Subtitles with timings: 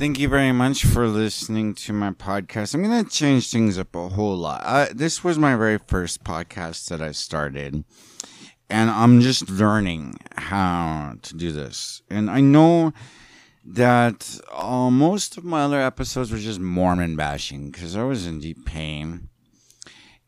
[0.00, 2.72] Thank you very much for listening to my podcast.
[2.72, 4.96] I'm going to change things up a whole lot.
[4.96, 7.84] This was my very first podcast that I started,
[8.70, 12.00] and I'm just learning how to do this.
[12.08, 12.94] And I know
[13.62, 18.40] that uh, most of my other episodes were just Mormon bashing because I was in
[18.40, 19.28] deep pain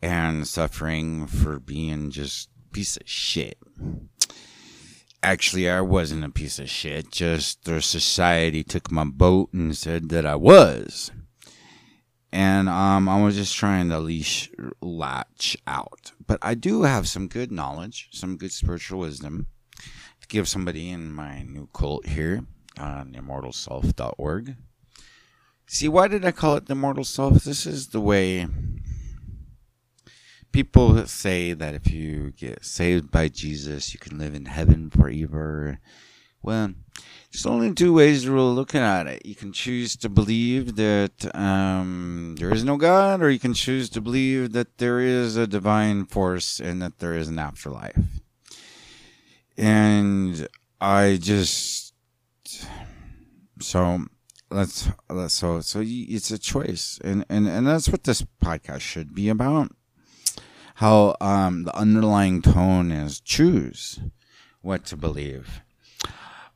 [0.02, 3.56] and suffering for being just piece of shit.
[5.22, 7.12] Actually, I wasn't a piece of shit.
[7.12, 11.12] Just the society took my boat and said that I was.
[12.32, 14.50] And um, I was just trying to leash
[14.80, 16.12] latch out.
[16.26, 19.46] But I do have some good knowledge, some good spiritual wisdom
[20.20, 22.44] to give somebody in my new cult here
[22.78, 24.56] on immortalself.org.
[25.66, 27.44] See, why did I call it the immortal self?
[27.44, 28.46] This is the way
[30.52, 35.78] people say that if you get saved by Jesus, you can live in heaven forever.
[36.42, 36.74] Well,
[37.32, 39.24] there's only two ways to really looking at it.
[39.24, 43.88] You can choose to believe that um, there is no God, or you can choose
[43.90, 47.96] to believe that there is a divine force and that there is an afterlife.
[49.56, 50.48] And
[50.80, 51.94] I just
[53.60, 54.04] so
[54.50, 59.14] let's let's so so it's a choice, and and and that's what this podcast should
[59.14, 59.70] be about
[60.76, 64.00] how um, the underlying tone is choose
[64.60, 65.62] what to believe.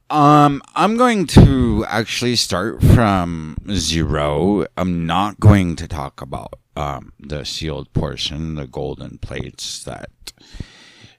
[0.08, 4.66] Um, I'm going to actually start from zero.
[4.76, 10.10] I'm not going to talk about um, the sealed portion, the golden plates that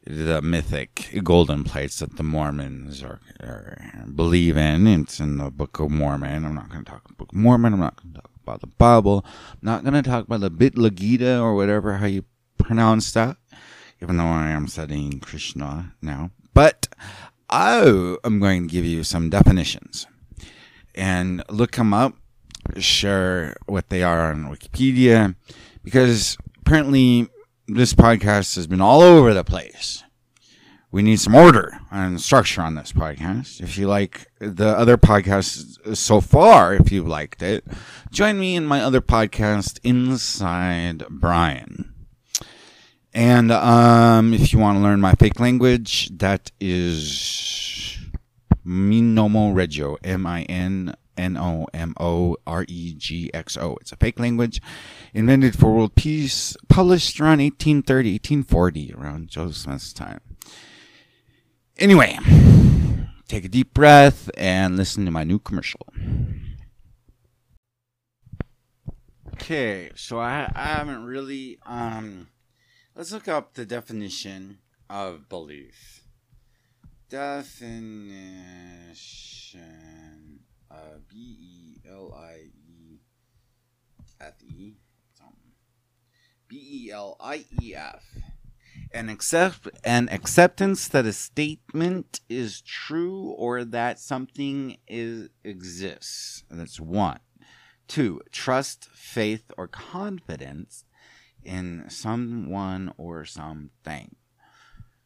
[0.05, 4.87] the mythic golden plates that the Mormons are, are, believe in.
[4.87, 6.45] It's in the Book of Mormon.
[6.45, 7.73] I'm not going to talk about Book of Mormon.
[7.73, 9.25] I'm not going to talk about the Bible.
[9.25, 12.23] I'm not going to talk about the Bhagavad Gita or whatever how you
[12.67, 13.37] pronounce that,
[14.01, 16.31] even though I am studying Krishna now.
[16.53, 16.89] But
[17.49, 20.05] I am going to give you some definitions
[20.93, 22.15] and look them up,
[22.77, 25.35] share what they are on Wikipedia,
[25.81, 27.29] because apparently
[27.67, 30.03] this podcast has been all over the place.
[30.91, 33.61] We need some order and structure on this podcast.
[33.61, 37.65] If you like the other podcasts so far, if you liked it,
[38.11, 41.93] join me in my other podcast, Inside Brian.
[43.17, 47.97] And um, if you want to learn my fake language, that is
[48.63, 53.75] Minomo Regio, M I N N O M O R E G X O.
[53.81, 54.61] It's a fake language
[55.15, 60.21] invented for world peace, published around 1830, 1840, around Joseph Smith's time.
[61.79, 62.19] Anyway,
[63.27, 65.87] take a deep breath and listen to my new commercial.
[69.33, 72.27] Okay, so I, I haven't really um
[72.97, 74.57] Let's look up the definition
[74.89, 76.01] of belief.
[77.11, 77.99] Definition
[80.71, 82.97] of B E L I E
[84.19, 84.77] F E
[86.47, 88.03] B E L I E F.
[88.91, 96.45] An accept an acceptance that a statement is true or that something is exists.
[96.49, 97.19] That's one.
[97.87, 100.83] Two, trust, faith, or confidence
[101.43, 104.15] in someone or something.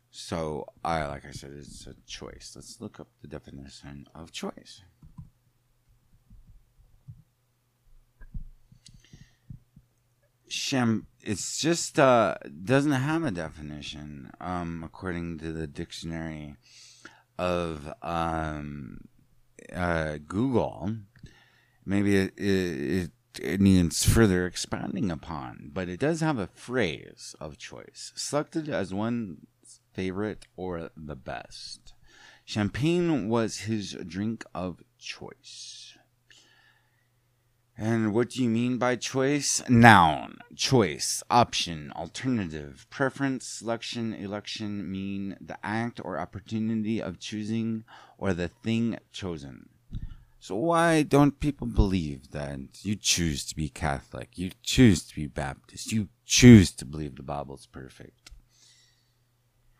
[0.09, 2.51] So, I like I said, it's a choice.
[2.55, 4.81] Let's look up the definition of choice.
[10.49, 16.57] Shem, it's just uh doesn't have a definition um according to the dictionary
[17.37, 18.97] of um
[19.73, 20.97] uh Google.
[21.85, 27.57] Maybe it, it, it needs further expanding upon, but it does have a phrase of
[27.57, 31.93] choice, selected as one's favorite or the best.
[32.45, 35.97] Champagne was his drink of choice.
[37.77, 39.67] And what do you mean by choice?
[39.67, 47.83] Noun, choice, option, alternative, preference, selection, election mean the act or opportunity of choosing
[48.19, 49.69] or the thing chosen.
[50.41, 55.27] So why don't people believe that you choose to be Catholic, you choose to be
[55.27, 58.31] Baptist, you choose to believe the Bible's perfect?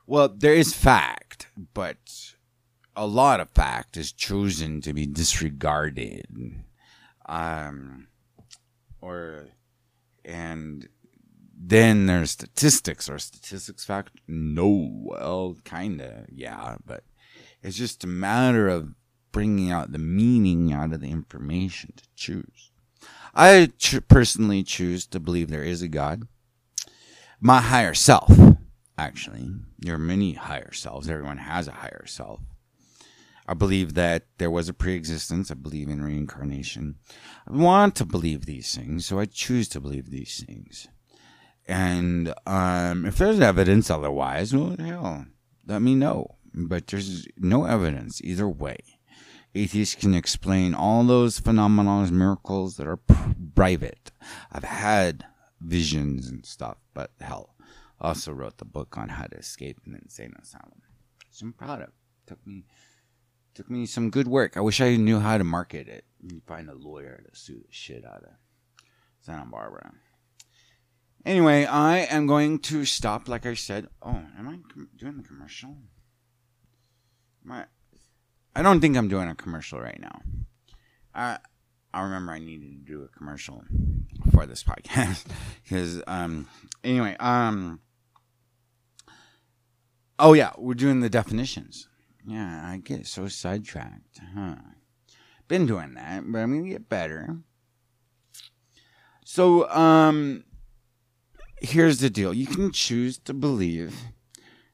[0.05, 1.97] Well, there is fact, but
[2.95, 6.27] a lot of fact is chosen to be disregarded.
[7.25, 8.09] Um,
[9.01, 9.47] or,
[10.23, 10.87] and
[11.59, 13.09] then there's statistics.
[13.09, 14.11] Are statistics fact?
[14.27, 14.91] No.
[15.05, 17.03] Well, kinda, yeah, but
[17.63, 18.93] it's just a matter of
[19.31, 22.71] bringing out the meaning out of the information to choose.
[23.33, 26.27] I ch- personally choose to believe there is a God.
[27.39, 28.31] My higher self,
[28.97, 29.49] actually.
[29.79, 31.09] There are many higher selves.
[31.09, 32.41] Everyone has a higher self.
[33.47, 35.49] I believe that there was a pre-existence.
[35.49, 36.95] I believe in reincarnation.
[37.47, 40.87] I want to believe these things, so I choose to believe these things.
[41.67, 45.25] And um, if there's evidence otherwise, well, hell,
[45.65, 46.35] let me know.
[46.53, 48.77] But there's no evidence either way.
[49.53, 52.99] Atheists can explain all those phenomena as miracles that are
[53.55, 54.11] private.
[54.51, 55.25] I've had
[55.59, 57.55] visions and stuff, but hell,
[57.99, 60.81] I also wrote the book on how to escape an insane asylum.
[61.29, 61.89] So I'm proud of.
[62.27, 62.65] Took me
[63.53, 64.55] took me some good work.
[64.55, 66.05] I wish I knew how to market it.
[66.47, 68.33] Find a lawyer to sue the shit out of
[69.19, 69.91] Santa Barbara.
[71.25, 73.27] Anyway, I am going to stop.
[73.27, 74.57] Like I said, oh, am I
[74.97, 75.75] doing the commercial?
[77.43, 77.65] My, I
[78.55, 80.21] don't think I'm doing a commercial right now.
[81.15, 81.37] I
[81.93, 83.63] I remember I needed to do a commercial
[84.31, 85.25] for this podcast
[85.63, 86.47] because um
[86.83, 87.79] anyway um
[90.19, 91.87] oh yeah we're doing the definitions.
[92.25, 94.55] Yeah I get so sidetracked huh.
[95.47, 97.37] Been doing that but I'm gonna get better.
[99.25, 100.43] So um
[101.61, 102.33] here's the deal.
[102.33, 103.95] You can choose to believe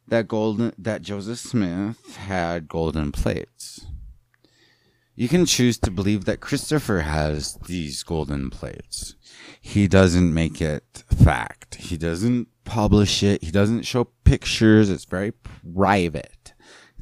[0.07, 3.86] that golden that Joseph Smith had golden plates.
[5.15, 9.15] You can choose to believe that Christopher has these golden plates.
[9.59, 11.75] He doesn't make it fact.
[11.75, 13.44] He doesn't publish it.
[13.44, 14.89] He doesn't show pictures.
[14.89, 16.53] It's very private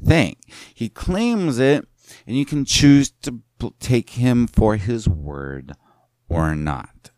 [0.02, 0.36] thing.
[0.74, 1.86] He claims it
[2.26, 3.42] and you can choose to
[3.80, 5.72] take him for his word
[6.28, 7.10] or not.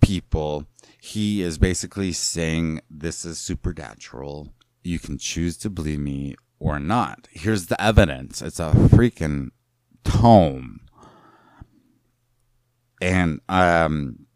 [0.00, 0.66] People,
[1.00, 4.52] he is basically saying this is supernatural
[4.88, 7.28] you can choose to believe me or not.
[7.30, 8.42] Here's the evidence.
[8.42, 9.50] It's a freaking
[10.02, 10.80] tome.
[13.00, 14.26] And um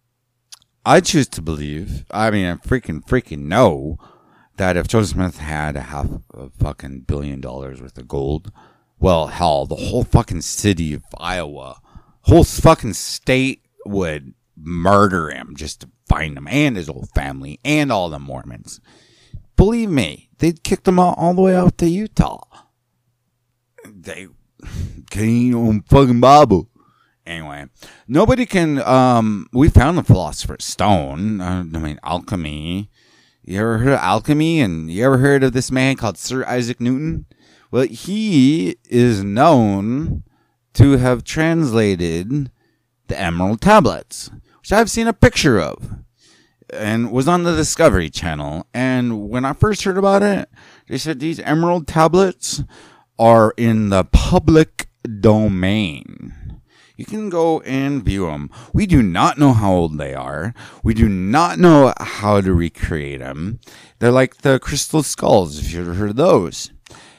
[0.84, 3.99] I choose to believe, I mean I freaking freaking know
[4.56, 8.52] that if Joseph Smith had a half a fucking billion dollars worth of gold,
[9.00, 11.81] well hell, the whole fucking city of Iowa,
[12.22, 17.90] whole fucking state would murder him just to find him and his whole family and
[17.90, 18.81] all the Mormons.
[19.56, 22.43] Believe me, they kicked them all, all the way out to Utah.
[23.84, 24.28] They
[25.10, 26.69] can't on fucking Bible.
[27.25, 27.66] Anyway,
[28.08, 28.81] nobody can.
[28.82, 31.40] Um, we found the philosopher's stone.
[31.40, 32.90] Uh, I mean, alchemy.
[33.44, 34.60] You ever heard of alchemy?
[34.60, 37.26] And you ever heard of this man called Sir Isaac Newton?
[37.70, 40.25] Well, he is known
[40.75, 42.50] to have translated
[43.08, 46.01] the Emerald Tablets, which I've seen a picture of
[46.72, 48.66] and was on the Discovery Channel.
[48.72, 50.48] And when I first heard about it,
[50.88, 52.62] they said these emerald tablets
[53.19, 54.88] are in the public
[55.20, 56.60] domain.
[56.96, 58.50] You can go and view them.
[58.72, 60.54] We do not know how old they are.
[60.84, 63.60] We do not know how to recreate them.
[63.98, 66.70] They're like the crystal skulls, if you've heard of those.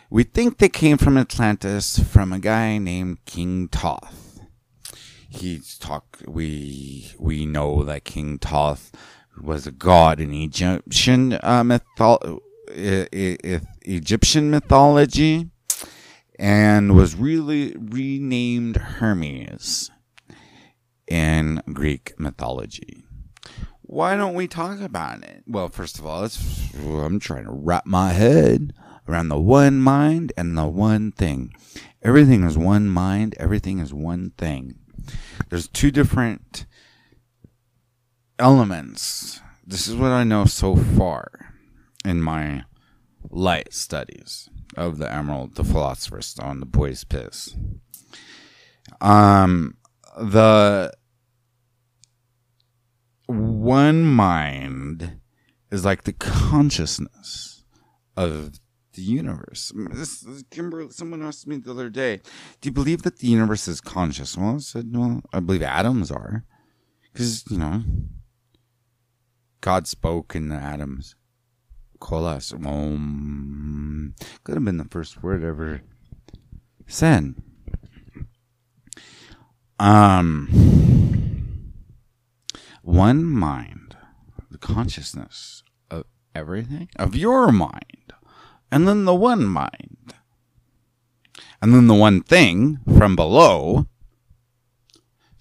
[0.09, 4.41] We think they came from Atlantis from a guy named King Thoth.
[5.27, 8.91] He's talk we we know that King Thoth
[9.41, 11.79] was a god in Egyptian uh,
[13.85, 15.49] Egyptian mythology
[16.39, 19.91] and was really renamed Hermes
[21.07, 23.03] in Greek mythology.
[23.81, 25.43] Why don't we talk about it?
[25.45, 26.27] Well, first of all,
[27.05, 28.73] I'm trying to wrap my head
[29.07, 31.53] around the one mind and the one thing.
[32.01, 34.79] Everything is one mind, everything is one thing.
[35.49, 36.65] There's two different
[38.39, 39.41] elements.
[39.65, 41.29] This is what I know so far
[42.03, 42.63] in my
[43.29, 47.55] light studies of the Emerald, the Philosopher's Stone, the Boy's Piss.
[48.99, 49.77] Um,
[50.17, 50.91] the
[53.27, 55.19] one mind
[55.71, 57.63] is like the consciousness
[58.15, 58.59] of
[58.93, 59.71] the universe.
[59.75, 62.21] This, Kimber, someone asked me the other day,
[62.61, 66.11] "Do you believe that the universe is conscious?" Well, I said, "Well, I believe atoms
[66.11, 66.45] are,
[67.11, 67.83] because you know,
[69.63, 71.15] God spoke in the atoms.
[72.11, 75.83] Um, could have been the first word ever
[76.85, 77.35] said.
[79.79, 81.71] Um,
[82.81, 83.95] one mind,
[84.51, 86.03] the consciousness of
[86.35, 88.11] everything, of your mind,
[88.69, 90.13] and then the one mind,
[91.61, 93.87] and then the one thing from below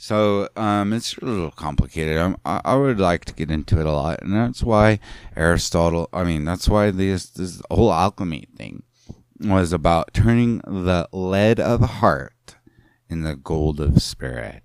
[0.02, 2.18] so um, it's a little complicated.
[2.18, 4.98] Um, I, I, would like to get into it a lot, and that's why
[5.36, 6.08] Aristotle.
[6.12, 8.82] I mean, that's why this this whole alchemy thing
[9.38, 12.56] was about turning the lead of heart
[13.08, 14.64] in the gold of spirit.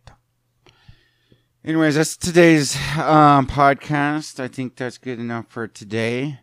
[1.64, 4.40] Anyways, that's today's um, podcast.
[4.40, 6.40] I think that's good enough for today.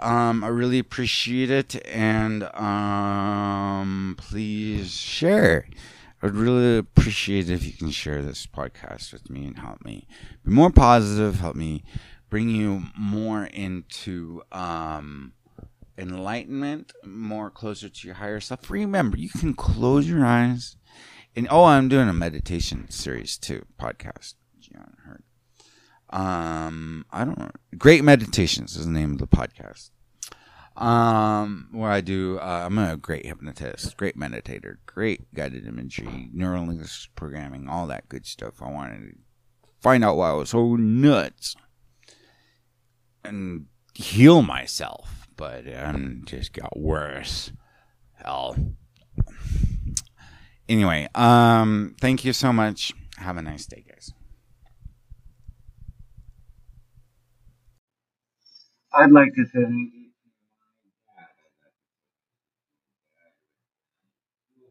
[0.00, 5.68] Um, I really appreciate it, and um, please share.
[6.20, 10.06] I'd really appreciate it if you can share this podcast with me and help me
[10.44, 11.84] be more positive, help me
[12.28, 15.32] bring you more into um,
[15.96, 18.68] enlightenment, more closer to your higher self.
[18.68, 20.76] Remember, you can close your eyes.
[21.36, 24.34] And oh, I'm doing a meditation series too, podcast.
[25.04, 25.22] Heard.
[26.10, 27.50] Um, I don't know.
[27.76, 29.90] Great Meditations is the name of the podcast.
[30.78, 36.66] Um, where I do, uh, I'm a great hypnotist, great meditator, great guided imagery, neural
[36.66, 38.62] linguistic programming, all that good stuff.
[38.62, 39.16] I wanted to
[39.80, 41.56] find out why I was so nuts
[43.24, 47.50] and heal myself, but um, just got worse.
[48.14, 48.56] Hell.
[50.68, 52.92] Anyway, um, thank you so much.
[53.16, 54.12] Have a nice day, guys.
[58.92, 60.08] I'd like to thank you to
[61.16, 61.26] my dad.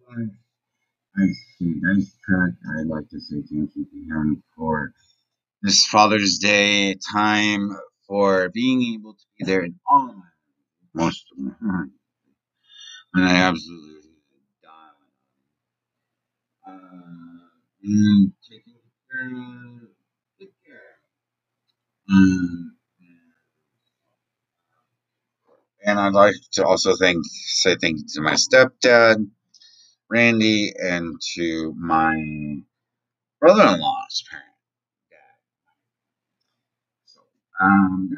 [0.09, 0.43] I
[1.57, 1.73] see.
[1.81, 2.51] Nice track.
[2.79, 4.93] I'd like to say thank you to him for
[5.61, 7.69] this Father's Day time,
[8.07, 10.23] for being able to be there in all my
[10.93, 11.85] most of my
[13.13, 14.11] and I absolutely
[14.63, 14.71] died.
[16.67, 17.49] Uh,
[17.83, 18.75] and taking
[19.11, 19.89] care,
[20.39, 20.95] take care.
[22.09, 22.77] Um,
[25.85, 29.29] and I'd like to also thank say thank you to my stepdad,
[30.09, 32.15] Randy, and to my
[33.41, 34.45] brother-in-law's parent,
[35.11, 35.19] dad.
[37.05, 37.21] So,
[37.61, 38.09] um,